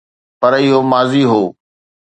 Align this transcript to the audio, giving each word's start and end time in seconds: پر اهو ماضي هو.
پر 0.39 0.53
اهو 0.59 0.77
ماضي 0.91 1.23
هو. 1.31 1.41